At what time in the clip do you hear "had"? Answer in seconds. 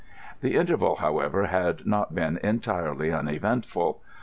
1.45-1.85